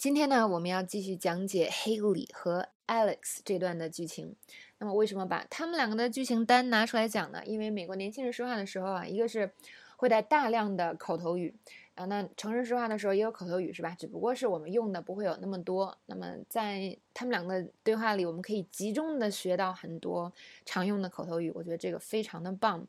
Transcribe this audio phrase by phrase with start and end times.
[0.00, 4.34] 今天呢，我们要继续讲解 Haley 和 Alex 这段的剧情。
[4.78, 7.42] 那么，为什么把他们两个的剧情单拿出来讲呢？
[7.44, 9.52] 因为美国年轻人说话的时候啊，一个是
[9.98, 11.54] 会带大量的口头语
[11.96, 13.94] 啊，那成人说话的时候也有口头语是吧？
[13.98, 15.94] 只不过是我们用的不会有那么多。
[16.06, 20.32] 那么，在他们两个对话里，我们可以集中的学到很多
[20.64, 22.88] 常用的口头语，我觉得这个非常的棒。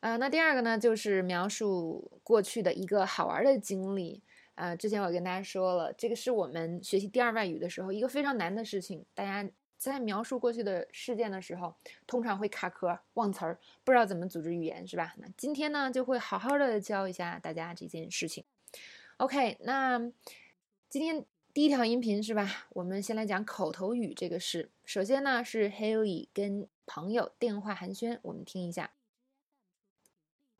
[0.00, 4.22] 啊，那第二个呢，就是描述过去的一个好玩的经历。
[4.56, 9.04] 呃，之前我跟大家说了，这个是我们学习第二外语的时候一个非常难的事情。
[9.14, 11.74] 大家在描述过去的事件的时候，
[12.06, 15.14] 通常会卡壳、忘词儿，不知道怎么组织语言，是吧？
[15.18, 18.44] 那今天呢，就会好好的教一下大家这件事情。
[19.18, 19.98] OK，那
[20.88, 22.66] 今天第一条音频是吧？
[22.70, 24.70] 我们先来讲口头语这个事。
[24.84, 28.92] 首先呢，是 Haley 跟朋友电话寒暄，我们听一下。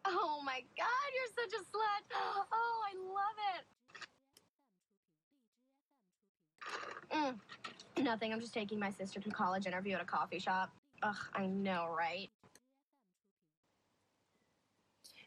[0.03, 2.05] Oh my God, you're such a slut!
[2.13, 3.76] Oh, I love it.
[7.16, 7.36] Mm,
[8.04, 8.34] nothing.
[8.34, 10.70] I'm just taking my sister to college interview at a coffee shop.
[11.04, 12.30] Ugh, I know, right?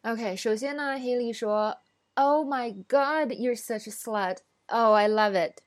[0.02, 1.78] OK，首先呢，Haley 说：“
[2.14, 4.38] Oh my God, you're such a slut.
[4.66, 5.62] Oh, I love it.”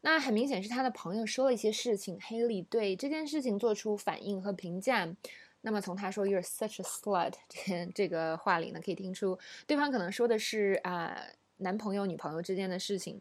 [0.00, 5.14] 那很明显是他的朋友说了一些事情，Haley 对这件事情做出反应和评价。
[5.62, 11.20] 那么从他说 “you're such a slut” 这这个话里呢，可以听出对方可能说的是啊
[11.58, 13.20] 男朋友女朋友之间的事情。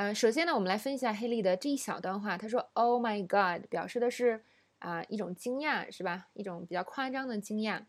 [0.00, 2.38] 呃，首先呢，我们来分析一下黑莉的这一小段话。
[2.38, 4.42] 他说：“Oh my God”，表示的是
[4.78, 6.28] 啊一种惊讶，是吧？
[6.32, 7.82] 一种比较夸张的惊讶。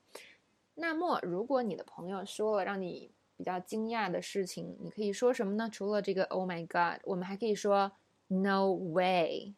[0.75, 5.69] 那么，如果你的朋友说了让你比较惊讶的事情，你可以说什么呢？
[5.71, 7.93] 除了这个 “Oh my God”，我们还可以说
[8.27, 9.53] “No way”。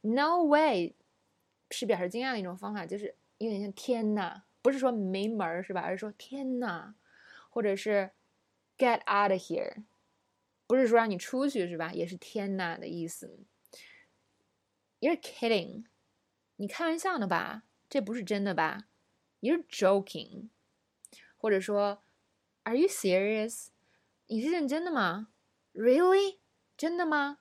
[0.00, 0.94] No way
[1.70, 5.82] 是表示惊讶的一种方法，就是有点像“天呐”，不是说没门儿，是吧？
[5.82, 6.94] 而是说“天呐”，
[7.52, 8.12] 或者是
[8.78, 9.82] “Get out of here”。
[10.66, 11.92] 不是说让你出去是吧？
[11.92, 13.38] 也是天呐的意思。
[15.00, 15.84] You're kidding，
[16.56, 17.64] 你开玩笑呢吧？
[17.88, 18.88] 这不是真的吧
[19.40, 20.48] ？You're joking，
[21.36, 22.02] 或者说
[22.64, 23.68] Are you serious？
[24.26, 25.28] 你是认真的吗
[25.72, 26.38] ？Really？
[26.76, 27.38] 真的吗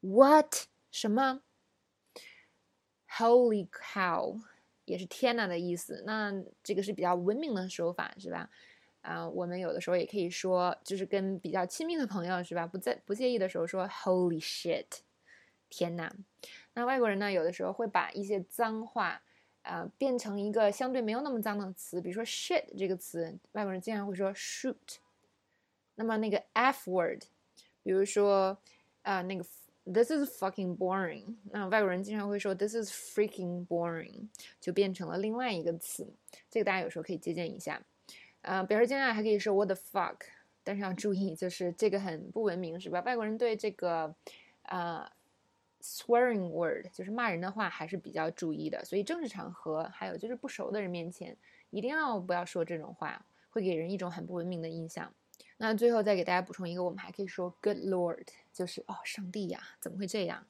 [0.00, 0.66] ？What？
[0.90, 1.42] 什么
[3.08, 4.42] ？Holy cow！
[4.84, 6.02] 也是天呐的意思。
[6.06, 8.50] 那这个是比较文明的说法是吧？
[9.00, 12.66] 啊，我们有的时候也可以说，就是跟比较亲密的朋友，是吧？
[12.66, 14.86] 不在不介意的时候说 “Holy shit”，
[15.70, 16.14] 天哪！
[16.74, 19.22] 那外国人呢，有的时候会把一些脏话，
[19.62, 24.98] 啊，变成一个相对没有那么脏的词，比如说 “shit” 这个词，外国人经常会说 “shoot”。
[25.94, 27.22] 那么那个 “f word”，
[27.82, 28.58] 比如说
[29.02, 29.44] 啊，那个
[29.84, 34.28] “this is fucking boring”，那外国人经常会说 “this is freaking boring”，
[34.60, 36.14] 就变成了另外一个词。
[36.50, 37.82] 这个大家有时候可以借鉴一下。
[38.48, 40.16] 呃，表示惊讶还可以说 What the fuck，
[40.64, 43.02] 但是要注意，就是这个很不文明，是吧？
[43.02, 44.14] 外国人对这个，
[44.62, 45.06] 呃
[45.82, 48.82] ，swearing word，就是骂人的话，还是比较注意的。
[48.86, 51.36] 所以正式场合，还有就是不熟的人面前，
[51.68, 55.12] 一定要不要说这种话，会给人一种很不文明的印象。
[55.58, 60.46] 那最后再给大家补充一个，我们还可以说 Good Lord，就是哦，上帝呀，怎么会这样？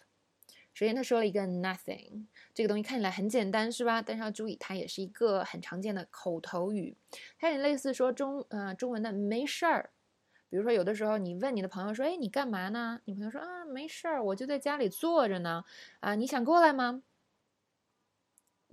[0.74, 4.02] 首先，他说了一个 “nothing”，这个东西看起来很简单，是吧？
[4.02, 6.98] 但是要注意，它也是一个很常见的口头语，
[7.40, 9.92] 它也类似说中呃中文的“没事儿”。
[10.50, 15.64] 比如说，有的时候你问你的朋友说：“哎，你干嘛呢？”你朋友说：“啊，没事儿，我就在家里坐着呢。”
[16.02, 17.04] 啊，你想过来吗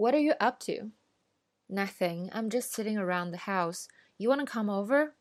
[0.02, 0.92] ？What are you up to?
[1.68, 2.30] Nothing.
[2.32, 3.88] I'm just sitting around the house.
[4.18, 5.14] You want to come over?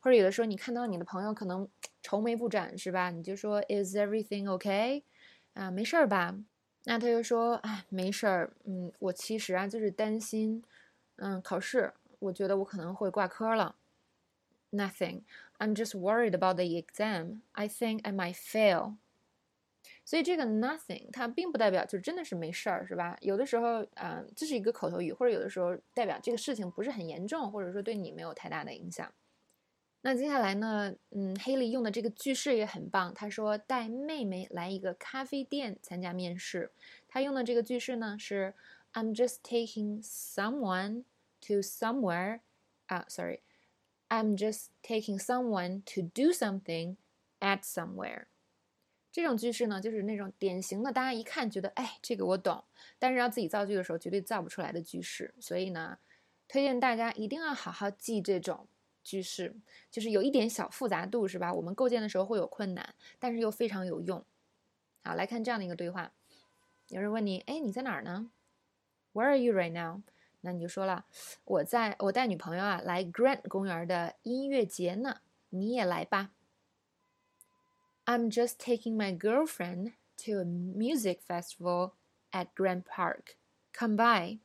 [0.00, 1.68] 或者有的时候你看到你的朋友可能
[2.02, 3.10] 愁眉不展，是吧？
[3.10, 5.02] 你就说 Is everything okay?
[5.54, 6.34] 啊，没事儿吧？
[6.84, 10.62] 那他就说，哎，没事儿，嗯，我其实啊就是担心，
[11.16, 13.74] 嗯，考试，我觉得我可能会挂科了。
[14.70, 15.22] Nothing,
[15.58, 17.40] I'm just worried about the exam.
[17.52, 18.94] I think I might fail.
[20.05, 23.17] 所以这个 nothing 它并不代表就真的是没事儿，是吧？
[23.21, 29.13] 有的时候，嗯，这是一个口头语，或者有的时候代表这个事情不是很严重，或者说对你没有太大的影响。
[30.05, 33.13] 那接下来呢，嗯，黑莉用的这个句式也很棒。
[33.13, 36.71] 他说带妹妹来一个咖啡店参加面试。
[37.07, 38.53] 他用的这个句式呢是
[38.91, 41.05] I'm just taking someone
[41.47, 42.41] to somewhere.
[42.87, 46.97] 啊，sorry，I'm just taking someone to do something
[47.39, 48.25] at somewhere.
[49.13, 52.63] 这种句式呢，就是那种典型的，大家一看觉得，哎，这个我懂，
[52.97, 55.35] 但是要自己造句的时候绝对造不出来的句式。
[55.39, 55.99] 所以呢，
[56.47, 58.67] 推荐大家一定要好好记这种
[59.03, 59.55] 句式，
[59.91, 61.53] 就是有一点小复杂度，是吧？
[61.53, 64.25] 我们构建的时候会有困难，但是又非常有用。
[65.03, 66.11] 好，来看这样的一个对话：
[66.87, 68.31] 有人问你，哎，你在哪儿呢
[69.13, 70.01] ？Where are you right now？
[70.41, 71.05] 那你就说了，
[71.45, 75.17] 我在我带女朋友啊来 Grant 公园的音乐节呢，
[75.49, 76.31] 你也来吧。
[78.04, 79.92] I'm just taking my girlfriend
[80.24, 81.92] to a music festival
[82.32, 83.36] at Grand Park.
[83.72, 84.38] Come by，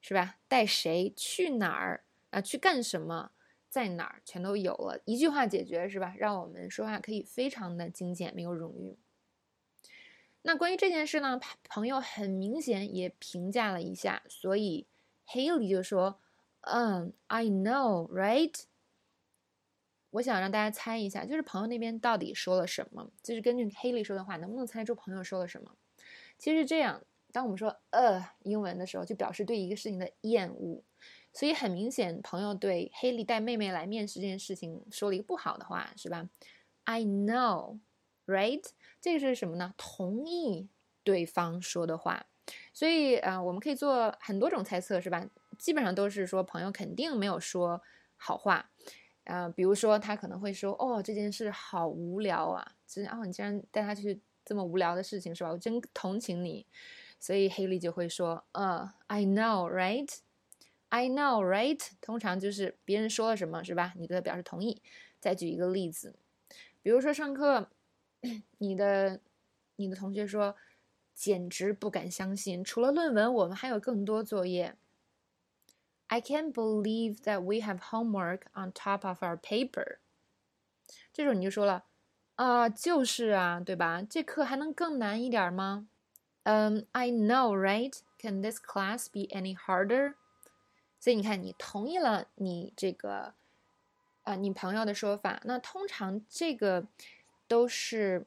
[0.00, 0.36] 是吧？
[0.48, 2.40] 带谁去哪儿啊？
[2.40, 3.32] 去干什么？
[3.68, 4.22] 在哪儿？
[4.24, 6.14] 全都有了，一句话解决，是吧？
[6.18, 8.98] 让我们说话可以非常的精简，没有冗余。
[10.42, 14.86] 那关于这件事呢，朋友很明显也评价了一下，所以
[15.28, 18.64] Haley 就说：“嗯，I know, right？”
[20.11, 23.11] 我想让大家猜一下，就是朋友那边到底说了什么？
[23.21, 25.75] 就是根据 Haley 说的话，能不能猜出朋友说了什么？
[26.37, 30.83] 其实这样，当我们说呃英文的时候，就表示对一个事情的厌恶。
[31.33, 36.29] 所以很明显，朋友对 Haley 带妹妹来面试这件事情说了一个不好的话，是吧
[36.85, 37.79] ？I know,
[38.25, 38.63] right？
[38.99, 39.73] 这个是什么呢？
[39.77, 40.69] 同意
[41.03, 42.25] 对方说的话。
[42.73, 45.29] 所以啊，我们可以做很多种猜测，是吧？
[45.59, 47.81] 基本上都是说朋友肯定没有说
[48.15, 48.71] 好话。
[49.27, 55.51] 啊，比如说他可能会说：“哦，这件事好无聊啊！”就是哦，你竟然带他去这么无聊的事情，是吧？
[55.51, 56.65] 我真同情你。
[57.19, 60.09] 所以黑莉就会说：“呃，I know, right?
[60.89, 63.93] I know, right？” 通常就是别人说了什么，是吧？
[63.97, 64.81] 你对他表示同意。
[65.19, 66.15] 再举一个例子，
[66.81, 67.69] 比如说上课，
[68.59, 69.19] 你的
[69.75, 70.55] 你的同学说
[71.13, 74.75] ：“简直不敢相信，除了论文，我们还有更多作业。”
[76.08, 79.98] I can't believe that we have homework on top of our paper。
[81.12, 81.84] 这时候你就说了，
[82.36, 84.02] 啊，就是啊，对吧？
[84.02, 85.86] 这课还能更难一点吗？
[86.42, 87.98] 嗯，I know, right?
[88.18, 90.14] Can this class be any harder？
[91.00, 93.34] 所以你看，你同意了你这个，
[94.24, 95.40] 啊，你朋友的说法。
[95.44, 96.86] 那通常这个
[97.48, 98.26] 都是。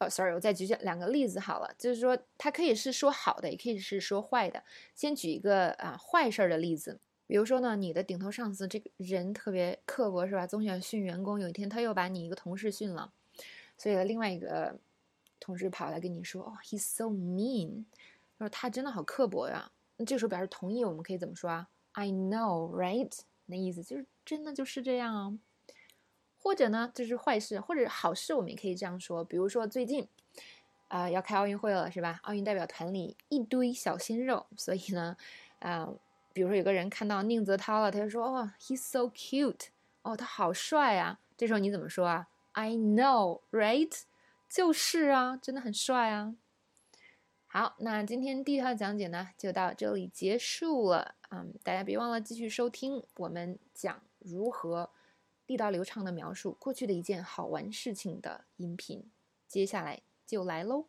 [0.00, 4.62] 哦，sorry，我再举两个例子好了，就是说它可以是说好的，也可以是说坏的。
[4.94, 10.46] 先举一个啊坏事儿的例子，比如说呢，你的顶头上司这个人特别刻薄，是吧？
[10.46, 11.40] 总喜欢训员工。
[11.40, 13.12] 有一天他又把你一个同事训了，
[13.76, 14.78] 所以另外一个
[15.40, 17.84] 同事跑来跟你说：“哦，he's so mean。”
[18.38, 19.72] 他说他真的好刻薄呀。
[19.96, 23.18] 那这时候表示同意，我们可以怎么说啊？I know, right？
[23.46, 25.38] 那意思就是真的就是这样啊。
[26.40, 29.24] 或者呢，这是坏事，或者好事，我们也可以这样说。
[29.24, 30.08] 比如说最近，
[30.88, 32.20] 啊，要开奥运会了，是吧？
[32.22, 35.16] 奥运代表团里一堆小鲜肉，所以呢，
[35.58, 35.88] 啊，
[36.32, 39.66] 比如说有个人看到宁泽涛了，他就说：“哦，he's so cute，
[40.02, 44.02] 哦，他好帅啊。”这时候你怎么说啊？I know, right？
[44.48, 46.34] 就是啊，真的很帅啊。
[47.46, 51.14] 好，那今天第一套讲解呢，就到这里结束了。
[51.30, 54.90] 嗯，大家别忘了继续收听我们讲如何。
[55.48, 59.10] 地道流畅的描述过去的一件好玩事情的音频，
[59.46, 60.88] 接下来就来喽。